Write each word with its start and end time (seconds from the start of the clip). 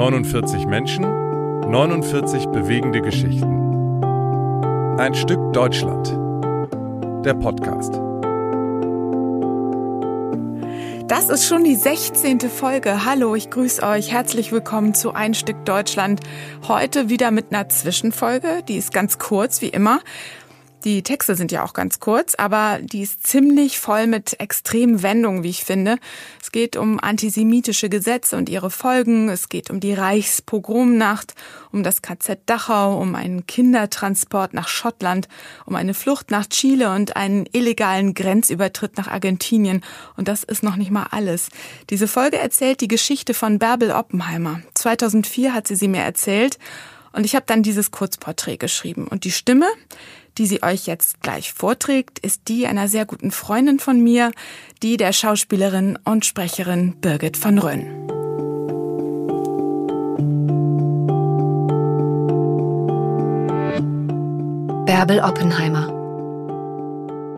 49 0.00 0.64
Menschen, 0.64 1.02
49 1.02 2.46
bewegende 2.46 3.02
Geschichten. 3.02 4.02
Ein 4.98 5.12
Stück 5.12 5.52
Deutschland. 5.52 6.08
Der 7.22 7.34
Podcast. 7.34 7.92
Das 11.06 11.28
ist 11.28 11.44
schon 11.46 11.64
die 11.64 11.74
16. 11.74 12.40
Folge. 12.40 13.04
Hallo, 13.04 13.34
ich 13.34 13.50
grüße 13.50 13.82
euch. 13.82 14.10
Herzlich 14.10 14.52
willkommen 14.52 14.94
zu 14.94 15.12
Ein 15.12 15.34
Stück 15.34 15.66
Deutschland. 15.66 16.20
Heute 16.66 17.10
wieder 17.10 17.30
mit 17.30 17.52
einer 17.52 17.68
Zwischenfolge. 17.68 18.62
Die 18.66 18.78
ist 18.78 18.94
ganz 18.94 19.18
kurz, 19.18 19.60
wie 19.60 19.68
immer. 19.68 20.00
Die 20.84 21.02
Texte 21.02 21.34
sind 21.34 21.52
ja 21.52 21.62
auch 21.62 21.74
ganz 21.74 22.00
kurz, 22.00 22.34
aber 22.34 22.78
die 22.80 23.02
ist 23.02 23.26
ziemlich 23.26 23.78
voll 23.78 24.06
mit 24.06 24.40
extremen 24.40 25.02
Wendungen, 25.02 25.42
wie 25.42 25.50
ich 25.50 25.64
finde. 25.64 25.98
Es 26.42 26.52
geht 26.52 26.74
um 26.74 26.98
antisemitische 26.98 27.90
Gesetze 27.90 28.36
und 28.36 28.48
ihre 28.48 28.70
Folgen. 28.70 29.28
Es 29.28 29.50
geht 29.50 29.68
um 29.68 29.80
die 29.80 29.92
Reichspogromnacht, 29.92 31.34
um 31.70 31.82
das 31.82 32.00
KZ 32.00 32.40
Dachau, 32.46 32.98
um 32.98 33.14
einen 33.14 33.46
Kindertransport 33.46 34.54
nach 34.54 34.68
Schottland, 34.68 35.28
um 35.66 35.74
eine 35.74 35.92
Flucht 35.92 36.30
nach 36.30 36.46
Chile 36.46 36.94
und 36.94 37.14
einen 37.14 37.44
illegalen 37.52 38.14
Grenzübertritt 38.14 38.96
nach 38.96 39.08
Argentinien. 39.08 39.84
Und 40.16 40.28
das 40.28 40.44
ist 40.44 40.62
noch 40.62 40.76
nicht 40.76 40.90
mal 40.90 41.08
alles. 41.10 41.50
Diese 41.90 42.08
Folge 42.08 42.38
erzählt 42.38 42.80
die 42.80 42.88
Geschichte 42.88 43.34
von 43.34 43.58
Bärbel 43.58 43.90
Oppenheimer. 43.90 44.62
2004 44.74 45.52
hat 45.52 45.68
sie 45.68 45.76
sie 45.76 45.88
mir 45.88 46.02
erzählt. 46.02 46.58
Und 47.12 47.24
ich 47.24 47.34
habe 47.34 47.44
dann 47.46 47.62
dieses 47.62 47.90
Kurzporträt 47.90 48.56
geschrieben. 48.56 49.08
Und 49.08 49.24
die 49.24 49.32
Stimme, 49.32 49.66
die 50.38 50.46
sie 50.46 50.62
euch 50.62 50.86
jetzt 50.86 51.20
gleich 51.22 51.52
vorträgt, 51.52 52.18
ist 52.18 52.48
die 52.48 52.66
einer 52.66 52.88
sehr 52.88 53.06
guten 53.06 53.30
Freundin 53.30 53.78
von 53.78 54.00
mir, 54.00 54.32
die 54.82 54.96
der 54.96 55.12
Schauspielerin 55.12 55.98
und 56.04 56.24
Sprecherin 56.24 56.96
Birgit 57.00 57.36
von 57.36 57.58
Rönn. 57.58 58.06
Bärbel 64.86 65.20
Oppenheimer 65.20 65.86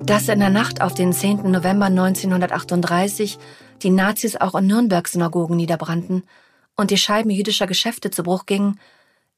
Dass 0.04 0.28
in 0.28 0.40
der 0.40 0.50
Nacht 0.50 0.80
auf 0.80 0.94
den 0.94 1.12
10. 1.12 1.50
November 1.50 1.86
1938 1.86 3.38
die 3.82 3.90
Nazis 3.90 4.36
auch 4.36 4.54
in 4.54 4.66
Nürnberg-Synagogen 4.66 5.56
niederbrannten 5.56 6.24
und 6.76 6.90
die 6.90 6.96
Scheiben 6.96 7.30
jüdischer 7.30 7.66
Geschäfte 7.66 8.10
zu 8.10 8.22
Bruch 8.22 8.46
gingen, 8.46 8.80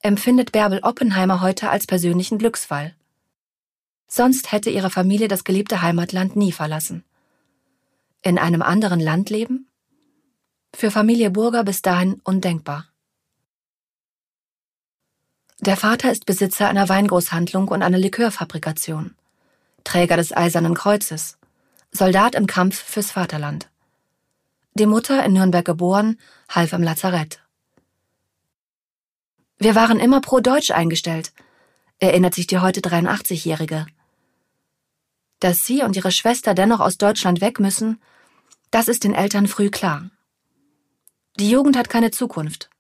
empfindet 0.00 0.52
Bärbel 0.52 0.80
Oppenheimer 0.82 1.40
heute 1.40 1.70
als 1.70 1.86
persönlichen 1.86 2.38
Glücksfall. 2.38 2.94
Sonst 4.06 4.52
hätte 4.52 4.70
ihre 4.70 4.90
Familie 4.90 5.28
das 5.28 5.44
geliebte 5.44 5.82
Heimatland 5.82 6.36
nie 6.36 6.52
verlassen. 6.52 7.04
In 8.22 8.38
einem 8.38 8.62
anderen 8.62 9.00
Land 9.00 9.30
leben? 9.30 9.68
Für 10.74 10.90
Familie 10.90 11.30
Burger 11.30 11.64
bis 11.64 11.82
dahin 11.82 12.20
undenkbar. 12.24 12.86
Der 15.60 15.76
Vater 15.76 16.10
ist 16.10 16.26
Besitzer 16.26 16.68
einer 16.68 16.88
Weingroßhandlung 16.88 17.68
und 17.68 17.82
einer 17.82 17.98
Likörfabrikation, 17.98 19.14
Träger 19.84 20.16
des 20.16 20.36
Eisernen 20.36 20.74
Kreuzes, 20.74 21.38
Soldat 21.90 22.34
im 22.34 22.46
Kampf 22.46 22.82
fürs 22.82 23.12
Vaterland. 23.12 23.70
Die 24.74 24.86
Mutter 24.86 25.24
in 25.24 25.32
Nürnberg 25.32 25.64
geboren, 25.64 26.18
half 26.48 26.72
im 26.72 26.82
Lazarett. 26.82 27.40
Wir 29.58 29.74
waren 29.74 30.00
immer 30.00 30.20
pro 30.20 30.40
Deutsch 30.40 30.72
eingestellt, 30.72 31.32
erinnert 32.04 32.34
sich 32.34 32.46
die 32.46 32.58
heute 32.58 32.80
83-Jährige. 32.80 33.86
Dass 35.40 35.64
sie 35.64 35.82
und 35.82 35.96
ihre 35.96 36.12
Schwester 36.12 36.54
dennoch 36.54 36.80
aus 36.80 36.98
Deutschland 36.98 37.40
weg 37.40 37.60
müssen, 37.60 38.00
das 38.70 38.88
ist 38.88 39.04
den 39.04 39.14
Eltern 39.14 39.46
früh 39.46 39.70
klar. 39.70 40.10
Die 41.38 41.50
Jugend 41.50 41.76
hat 41.76 41.88
keine 41.88 42.10
Zukunft, 42.10 42.70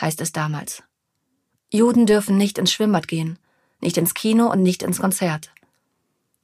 heißt 0.00 0.20
es 0.20 0.32
damals. 0.32 0.82
Juden 1.72 2.06
dürfen 2.06 2.36
nicht 2.36 2.58
ins 2.58 2.72
Schwimmbad 2.72 3.08
gehen, 3.08 3.38
nicht 3.80 3.96
ins 3.96 4.14
Kino 4.14 4.50
und 4.50 4.62
nicht 4.62 4.82
ins 4.82 5.00
Konzert. 5.00 5.50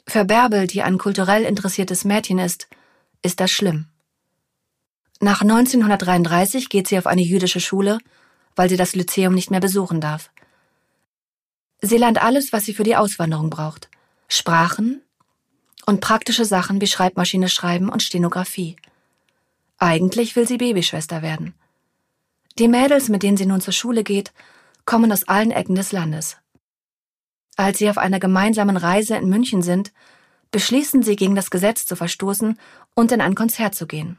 Für 0.07 0.25
Bärbel, 0.25 0.67
die 0.67 0.83
ein 0.83 0.99
kulturell 0.99 1.45
interessiertes 1.45 2.05
Mädchen 2.05 2.39
ist, 2.39 2.69
ist 3.23 3.41
das 3.41 3.51
schlimm. 3.51 3.89
Nach 5.21 5.43
1933 5.43 6.69
geht 6.69 6.89
sie 6.89 6.97
auf 6.97 7.07
eine 7.07 7.23
jüdische 7.23 7.61
Schule, 7.61 7.99
weil 8.57 8.69
sie 8.69 8.77
das 8.77 8.95
Lyzeum 8.95 9.35
nicht 9.35 9.51
mehr 9.51 9.61
besuchen 9.61 10.01
darf. 10.01 10.31
Sie 11.81 11.97
lernt 11.97 12.23
alles, 12.23 12.53
was 12.53 12.65
sie 12.65 12.75
für 12.75 12.83
die 12.83 12.97
Auswanderung 12.97 13.51
braucht. 13.51 13.89
Sprachen 14.29 15.03
und 15.87 16.01
praktische 16.01 16.45
Sachen 16.45 16.81
wie 16.81 16.87
Schreibmaschine 16.87 17.49
schreiben 17.49 17.89
und 17.89 18.03
Stenografie. 18.03 18.77
Eigentlich 19.79 20.35
will 20.37 20.47
sie 20.47 20.59
Babyschwester 20.59 21.23
werden. 21.23 21.55
Die 22.59 22.69
Mädels, 22.69 23.09
mit 23.09 23.23
denen 23.23 23.37
sie 23.37 23.47
nun 23.47 23.61
zur 23.61 23.73
Schule 23.73 24.03
geht, 24.03 24.33
kommen 24.85 25.13
aus 25.13 25.29
allen 25.29 25.53
Ecken 25.53 25.77
des 25.77 25.93
Landes. 25.93 26.37
Als 27.57 27.79
sie 27.79 27.89
auf 27.89 27.99
einer 27.99 28.19
gemeinsamen 28.19 28.77
Reise 28.77 29.17
in 29.17 29.29
München 29.29 29.63
sind, 29.63 29.93
beschließen 30.51 31.03
sie, 31.03 31.17
gegen 31.17 31.37
das 31.37 31.51
Gesetz 31.51 31.85
zu 31.85 31.95
verstoßen 31.95 32.59
und 32.95 33.13
in 33.13 33.21
ein 33.21 33.35
Konzert 33.35 33.75
zu 33.75 33.87
gehen. 33.87 34.19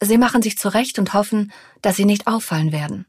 Sie 0.00 0.18
machen 0.18 0.42
sich 0.42 0.58
zurecht 0.58 0.98
und 0.98 1.14
hoffen, 1.14 1.52
dass 1.82 1.96
sie 1.96 2.04
nicht 2.04 2.26
auffallen 2.26 2.72
werden. 2.72 3.06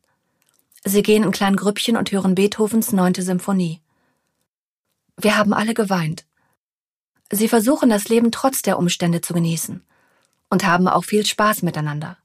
Sie 0.87 1.01
gehen 1.01 1.23
in 1.23 1.31
kleinen 1.31 1.55
Grüppchen 1.55 1.97
und 1.97 2.11
hören 2.11 2.35
Beethovens 2.35 2.91
neunte 2.91 3.23
Symphonie. 3.23 3.81
Wir 5.17 5.35
haben 5.35 5.51
alle 5.51 5.73
geweint. 5.73 6.27
Sie 7.31 7.49
versuchen 7.49 7.89
das 7.89 8.07
Leben 8.07 8.31
trotz 8.31 8.61
der 8.61 8.77
Umstände 8.77 9.19
zu 9.21 9.33
genießen 9.33 9.83
und 10.51 10.63
haben 10.63 10.87
auch 10.87 11.03
viel 11.03 11.25
Spaß 11.25 11.63
miteinander. 11.63 12.19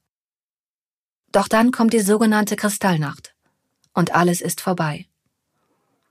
Doch 1.32 1.48
dann 1.48 1.72
kommt 1.72 1.94
die 1.94 2.00
sogenannte 2.00 2.54
Kristallnacht 2.54 3.34
und 3.94 4.14
alles 4.14 4.42
ist 4.42 4.60
vorbei. 4.60 5.06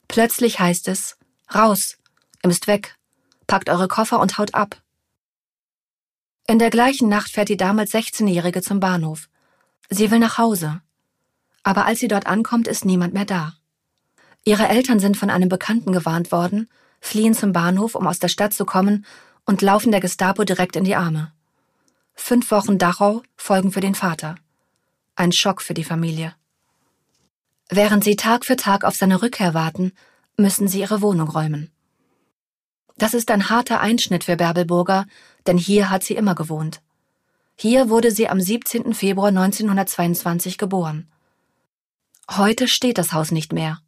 Plötzlich 0.08 0.60
heißt 0.60 0.88
es, 0.88 1.18
raus, 1.54 2.00
ihr 2.44 2.48
müsst 2.48 2.66
weg, 2.66 2.98
packt 3.46 3.70
eure 3.70 3.88
Koffer 3.88 4.20
und 4.20 4.40
haut 4.40 4.56
ab. 4.56 4.82
In 6.48 6.58
der 6.58 6.72
gleichen 6.72 7.10
Nacht 7.10 7.30
fährt 7.30 7.50
die 7.50 7.58
damals 7.58 7.94
16-Jährige 7.94 8.64
zum 8.64 8.80
Bahnhof. 8.80 9.30
Sie 9.92 10.10
will 10.10 10.18
nach 10.18 10.40
Hause 10.40 10.82
aber 11.70 11.86
als 11.86 12.00
sie 12.00 12.08
dort 12.08 12.26
ankommt, 12.26 12.68
ist 12.68 12.84
niemand 12.84 13.14
mehr 13.14 13.26
da. 13.26 13.54
Ihre 14.44 14.68
Eltern 14.68 15.00
sind 15.00 15.18
von 15.18 15.30
einem 15.30 15.50
Bekannten 15.50 15.92
gewarnt 15.92 16.32
worden, 16.32 16.68
fliehen 17.00 17.36
zum 17.36 17.54
Bahnhof, 17.54 17.94
um 17.94 18.08
aus 18.08 18.18
der 18.18 18.28
Stadt 18.28 18.56
zu 18.56 18.66
kommen, 18.66 19.06
und 19.46 19.62
laufen 19.62 19.92
der 19.92 20.02
Gestapo 20.02 20.46
direkt 20.46 20.76
in 20.76 20.84
die 20.84 20.96
Arme. 20.96 21.32
Fünf 22.16 22.50
Wochen 22.50 22.80
Dachau 22.80 23.22
folgen 23.38 23.72
für 23.72 23.82
den 23.82 23.94
Vater. 23.94 24.34
Ein 25.16 25.32
Schock 25.32 25.62
für 25.62 25.76
die 25.76 25.84
Familie. 25.84 26.34
Während 27.70 28.04
sie 28.04 28.16
Tag 28.16 28.46
für 28.46 28.56
Tag 28.56 28.84
auf 28.84 28.96
seine 28.96 29.22
Rückkehr 29.22 29.54
warten, 29.54 29.92
müssen 30.38 30.68
sie 30.68 30.80
ihre 30.80 31.04
Wohnung 31.04 31.30
räumen. 31.30 31.70
Das 32.98 33.14
ist 33.14 33.30
ein 33.30 33.52
harter 33.52 33.80
Einschnitt 33.80 34.24
für 34.24 34.38
Bärbelburger, 34.38 35.06
denn 35.46 35.60
hier 35.60 35.92
hat 35.92 36.04
sie 36.04 36.16
immer 36.16 36.34
gewohnt. 36.34 36.82
Hier 37.56 37.90
wurde 37.92 38.10
sie 38.10 38.28
am 38.28 38.42
17. 38.42 38.96
Februar 38.96 39.28
1922 39.28 40.58
geboren. 40.58 41.08
Heute 42.38 42.68
steht 42.68 43.00
das 43.00 43.12
Haus 43.12 43.32
nicht 43.32 43.54
mehr. 43.54 43.80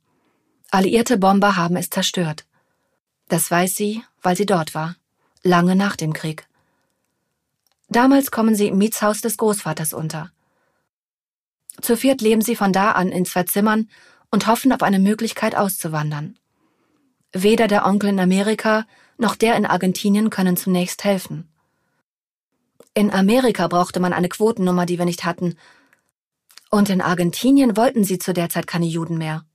Alliierte 0.71 1.19
Bomber 1.19 1.57
haben 1.57 1.75
es 1.75 1.91
zerstört. 1.91 2.45
Das 3.27 3.51
weiß 3.51 3.75
sie, 3.75 4.01
weil 4.23 4.35
sie 4.35 4.47
dort 4.47 4.73
war, 4.73 4.95
lange 5.43 5.75
nach 5.75 5.95
dem 5.95 6.11
Krieg. 6.11 6.47
Damals 7.87 8.31
kommen 8.31 8.55
sie 8.55 8.67
im 8.67 8.79
Mietshaus 8.79 9.21
des 9.21 9.37
Großvaters 9.37 9.93
unter. 9.93 10.31
Zu 11.81 11.95
viert 11.95 12.21
leben 12.21 12.41
sie 12.41 12.55
von 12.55 12.73
da 12.73 12.93
an 12.93 13.09
in 13.09 13.25
zwei 13.25 13.43
Zimmern 13.43 13.89
und 14.31 14.47
hoffen 14.47 14.73
auf 14.73 14.81
eine 14.81 14.99
Möglichkeit 14.99 15.55
auszuwandern. 15.55 16.39
Weder 17.33 17.67
der 17.67 17.85
Onkel 17.85 18.09
in 18.09 18.19
Amerika 18.19 18.87
noch 19.19 19.35
der 19.35 19.55
in 19.55 19.67
Argentinien 19.67 20.31
können 20.31 20.57
zunächst 20.57 21.03
helfen. 21.03 21.47
In 22.95 23.11
Amerika 23.11 23.67
brauchte 23.67 23.99
man 23.99 24.13
eine 24.13 24.29
Quotennummer, 24.29 24.87
die 24.87 24.97
wir 24.97 25.05
nicht 25.05 25.25
hatten, 25.25 25.57
und 26.71 26.89
in 26.89 27.01
Argentinien 27.01 27.75
wollten 27.77 28.03
sie 28.03 28.17
zu 28.17 28.33
der 28.33 28.49
Zeit 28.49 28.65
keine 28.65 28.85
Juden 28.85 29.17
mehr. 29.17 29.45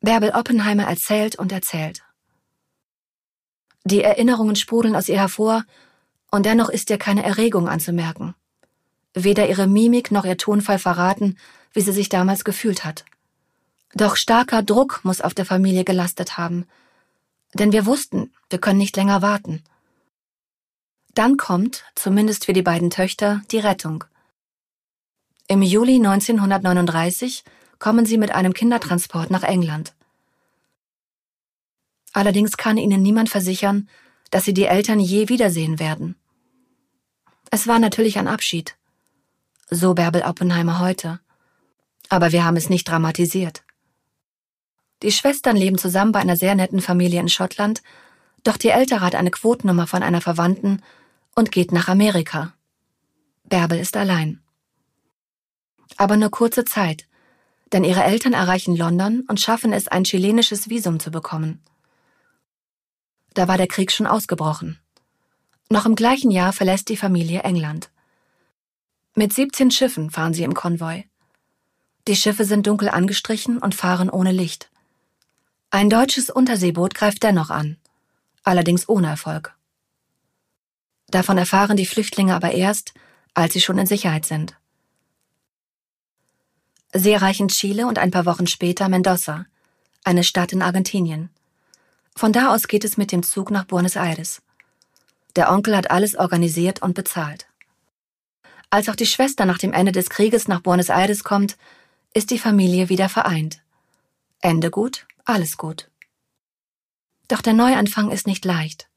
Bärbel 0.00 0.30
Oppenheimer 0.30 0.84
erzählt 0.84 1.36
und 1.36 1.50
erzählt. 1.50 2.02
Die 3.84 4.02
Erinnerungen 4.02 4.56
sprudeln 4.56 4.94
aus 4.94 5.08
ihr 5.08 5.18
hervor, 5.18 5.64
und 6.30 6.44
dennoch 6.44 6.68
ist 6.68 6.90
ihr 6.90 6.98
keine 6.98 7.24
Erregung 7.24 7.68
anzumerken. 7.68 8.34
Weder 9.14 9.48
ihre 9.48 9.66
Mimik 9.66 10.10
noch 10.10 10.26
ihr 10.26 10.36
Tonfall 10.36 10.78
verraten, 10.78 11.38
wie 11.72 11.80
sie 11.80 11.92
sich 11.92 12.10
damals 12.10 12.44
gefühlt 12.44 12.84
hat. 12.84 13.04
Doch 13.94 14.16
starker 14.16 14.62
Druck 14.62 15.00
muss 15.02 15.22
auf 15.22 15.32
der 15.32 15.46
Familie 15.46 15.84
gelastet 15.84 16.36
haben, 16.36 16.66
denn 17.54 17.72
wir 17.72 17.86
wussten, 17.86 18.34
wir 18.50 18.58
können 18.58 18.78
nicht 18.78 18.96
länger 18.96 19.22
warten. 19.22 19.64
Dann 21.14 21.38
kommt, 21.38 21.84
zumindest 21.94 22.44
für 22.44 22.52
die 22.52 22.62
beiden 22.62 22.90
Töchter, 22.90 23.40
die 23.50 23.60
Rettung– 23.60 24.04
im 25.48 25.62
Juli 25.62 25.96
1939 25.96 27.44
kommen 27.78 28.06
sie 28.06 28.18
mit 28.18 28.32
einem 28.32 28.52
Kindertransport 28.52 29.30
nach 29.30 29.42
England. 29.42 29.94
Allerdings 32.12 32.56
kann 32.56 32.78
ihnen 32.78 33.02
niemand 33.02 33.28
versichern, 33.28 33.88
dass 34.30 34.44
sie 34.44 34.54
die 34.54 34.64
Eltern 34.64 34.98
je 34.98 35.28
wiedersehen 35.28 35.78
werden. 35.78 36.16
Es 37.50 37.66
war 37.66 37.78
natürlich 37.78 38.18
ein 38.18 38.26
Abschied. 38.26 38.76
So 39.70 39.94
Bärbel 39.94 40.22
Oppenheimer 40.22 40.80
heute. 40.80 41.20
Aber 42.08 42.32
wir 42.32 42.44
haben 42.44 42.56
es 42.56 42.68
nicht 42.68 42.88
dramatisiert. 42.88 43.62
Die 45.02 45.12
Schwestern 45.12 45.56
leben 45.56 45.78
zusammen 45.78 46.12
bei 46.12 46.20
einer 46.20 46.36
sehr 46.36 46.54
netten 46.54 46.80
Familie 46.80 47.20
in 47.20 47.28
Schottland, 47.28 47.82
doch 48.42 48.56
die 48.56 48.68
Ältere 48.68 49.00
hat 49.00 49.14
eine 49.14 49.30
Quotennummer 49.30 49.86
von 49.86 50.02
einer 50.02 50.20
Verwandten 50.20 50.82
und 51.34 51.52
geht 51.52 51.70
nach 51.72 51.88
Amerika. 51.88 52.54
Bärbel 53.44 53.78
ist 53.78 53.96
allein. 53.96 54.40
Aber 55.96 56.16
nur 56.16 56.30
kurze 56.30 56.64
Zeit, 56.64 57.06
denn 57.72 57.84
ihre 57.84 58.04
Eltern 58.04 58.32
erreichen 58.32 58.76
London 58.76 59.24
und 59.28 59.40
schaffen 59.40 59.72
es, 59.72 59.88
ein 59.88 60.04
chilenisches 60.04 60.68
Visum 60.68 61.00
zu 61.00 61.10
bekommen. 61.10 61.62
Da 63.34 63.48
war 63.48 63.56
der 63.56 63.66
Krieg 63.66 63.92
schon 63.92 64.06
ausgebrochen. 64.06 64.78
Noch 65.68 65.84
im 65.84 65.96
gleichen 65.96 66.30
Jahr 66.30 66.52
verlässt 66.52 66.88
die 66.88 66.96
Familie 66.96 67.40
England. 67.42 67.90
Mit 69.14 69.32
17 69.32 69.70
Schiffen 69.70 70.10
fahren 70.10 70.34
sie 70.34 70.44
im 70.44 70.54
Konvoi. 70.54 71.04
Die 72.06 72.16
Schiffe 72.16 72.44
sind 72.44 72.66
dunkel 72.66 72.88
angestrichen 72.88 73.58
und 73.58 73.74
fahren 73.74 74.10
ohne 74.10 74.30
Licht. 74.30 74.70
Ein 75.70 75.90
deutsches 75.90 76.30
Unterseeboot 76.30 76.94
greift 76.94 77.22
dennoch 77.24 77.50
an, 77.50 77.78
allerdings 78.44 78.88
ohne 78.88 79.08
Erfolg. 79.08 79.56
Davon 81.08 81.36
erfahren 81.36 81.76
die 81.76 81.86
Flüchtlinge 81.86 82.34
aber 82.34 82.52
erst, 82.52 82.94
als 83.34 83.52
sie 83.52 83.60
schon 83.60 83.78
in 83.78 83.86
Sicherheit 83.86 84.24
sind. 84.24 84.56
Sie 86.92 87.12
erreichen 87.12 87.48
Chile 87.48 87.86
und 87.86 87.98
ein 87.98 88.10
paar 88.10 88.26
Wochen 88.26 88.46
später 88.46 88.88
Mendoza, 88.88 89.46
eine 90.04 90.24
Stadt 90.24 90.52
in 90.52 90.62
Argentinien. 90.62 91.30
Von 92.14 92.32
da 92.32 92.54
aus 92.54 92.68
geht 92.68 92.84
es 92.84 92.96
mit 92.96 93.12
dem 93.12 93.22
Zug 93.22 93.50
nach 93.50 93.64
Buenos 93.64 93.96
Aires. 93.96 94.40
Der 95.34 95.50
Onkel 95.50 95.76
hat 95.76 95.90
alles 95.90 96.14
organisiert 96.16 96.80
und 96.80 96.94
bezahlt. 96.94 97.46
Als 98.70 98.88
auch 98.88 98.96
die 98.96 99.06
Schwester 99.06 99.44
nach 99.44 99.58
dem 99.58 99.72
Ende 99.72 99.92
des 99.92 100.08
Krieges 100.08 100.48
nach 100.48 100.60
Buenos 100.60 100.88
Aires 100.88 101.24
kommt, 101.24 101.56
ist 102.14 102.30
die 102.30 102.38
Familie 102.38 102.88
wieder 102.88 103.08
vereint. 103.08 103.60
Ende 104.40 104.70
gut, 104.70 105.06
alles 105.24 105.58
gut. 105.58 105.90
Doch 107.28 107.42
der 107.42 107.52
Neuanfang 107.52 108.10
ist 108.10 108.26
nicht 108.26 108.44
leicht. 108.44 108.88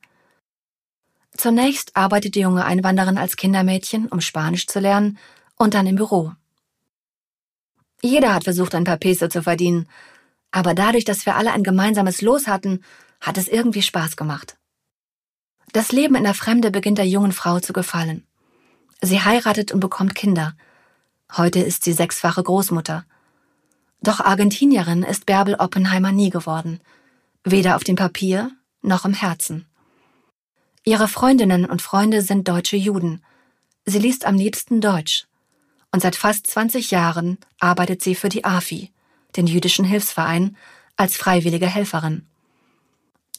Zunächst 1.35 1.95
arbeitet 1.95 2.35
die 2.35 2.41
junge 2.41 2.65
Einwanderin 2.65 3.17
als 3.17 3.35
Kindermädchen, 3.35 4.07
um 4.07 4.21
Spanisch 4.21 4.67
zu 4.67 4.79
lernen, 4.79 5.17
und 5.57 5.73
dann 5.73 5.87
im 5.87 5.95
Büro. 5.95 6.33
Jeder 8.01 8.33
hat 8.33 8.45
versucht, 8.45 8.75
ein 8.75 8.83
paar 8.83 8.97
Peso 8.97 9.27
zu 9.27 9.43
verdienen, 9.43 9.87
aber 10.51 10.73
dadurch, 10.73 11.05
dass 11.05 11.25
wir 11.25 11.35
alle 11.35 11.51
ein 11.51 11.63
gemeinsames 11.63 12.21
Los 12.21 12.47
hatten, 12.47 12.83
hat 13.21 13.37
es 13.37 13.47
irgendwie 13.47 13.81
Spaß 13.81 14.15
gemacht. 14.15 14.57
Das 15.73 15.91
Leben 15.91 16.15
in 16.15 16.23
der 16.23 16.33
Fremde 16.33 16.71
beginnt 16.71 16.97
der 16.97 17.07
jungen 17.07 17.31
Frau 17.31 17.59
zu 17.59 17.73
gefallen. 17.73 18.25
Sie 19.01 19.21
heiratet 19.21 19.71
und 19.71 19.79
bekommt 19.79 20.15
Kinder. 20.15 20.55
Heute 21.37 21.59
ist 21.59 21.83
sie 21.83 21.93
sechsfache 21.93 22.41
Großmutter. 22.41 23.05
Doch 24.01 24.19
Argentinierin 24.19 25.03
ist 25.03 25.25
Bärbel 25.25 25.55
Oppenheimer 25.55 26.11
nie 26.11 26.31
geworden. 26.31 26.79
Weder 27.43 27.75
auf 27.75 27.83
dem 27.83 27.95
Papier 27.95 28.51
noch 28.81 29.05
im 29.05 29.13
Herzen. 29.13 29.67
Ihre 30.83 31.07
Freundinnen 31.07 31.65
und 31.65 31.81
Freunde 31.81 32.21
sind 32.21 32.47
deutsche 32.47 32.77
Juden. 32.77 33.23
Sie 33.85 33.99
liest 33.99 34.25
am 34.25 34.35
liebsten 34.35 34.81
Deutsch. 34.81 35.28
Und 35.91 36.01
seit 36.01 36.15
fast 36.15 36.47
20 36.47 36.91
Jahren 36.91 37.37
arbeitet 37.59 38.03
sie 38.03 38.15
für 38.15 38.29
die 38.29 38.45
AFI, 38.45 38.91
den 39.35 39.47
jüdischen 39.47 39.85
Hilfsverein, 39.85 40.55
als 40.95 41.17
freiwillige 41.17 41.67
Helferin. 41.67 42.27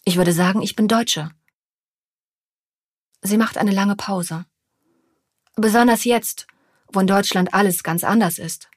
Ich 0.04 0.16
würde 0.16 0.32
sagen, 0.32 0.62
ich 0.62 0.76
bin 0.76 0.88
Deutsche. 0.88 1.30
Sie 3.22 3.36
macht 3.36 3.58
eine 3.58 3.70
lange 3.70 3.96
Pause. 3.96 4.46
Besonders 5.56 6.04
jetzt, 6.04 6.46
wo 6.92 7.00
in 7.00 7.06
Deutschland 7.06 7.52
alles 7.52 7.82
ganz 7.82 8.02
anders 8.02 8.38
ist. 8.38 8.68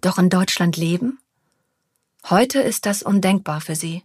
Doch 0.00 0.18
in 0.18 0.30
Deutschland 0.30 0.76
leben? 0.76 1.20
Heute 2.28 2.60
ist 2.60 2.86
das 2.86 3.02
undenkbar 3.02 3.60
für 3.60 3.76
sie. 3.76 4.02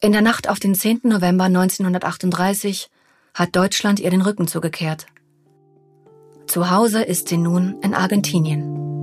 In 0.00 0.12
der 0.12 0.20
Nacht 0.20 0.48
auf 0.48 0.58
den 0.58 0.74
10. 0.74 1.02
November 1.04 1.44
1938 1.44 2.90
hat 3.34 3.54
Deutschland 3.54 4.00
ihr 4.00 4.10
den 4.10 4.22
Rücken 4.22 4.48
zugekehrt. 4.48 5.06
Zu 6.46 6.70
Hause 6.70 7.02
ist 7.02 7.28
sie 7.28 7.38
nun 7.38 7.76
in 7.82 7.94
Argentinien. 7.94 9.01